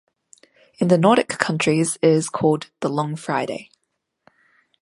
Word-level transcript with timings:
In 0.79 0.87
the 0.87 0.97
Nordic 0.97 1.27
countries 1.27 1.95
it 2.01 2.07
is 2.09 2.27
called 2.27 2.71
"The 2.79 2.89
Long 2.89 3.15
Friday". 3.15 3.69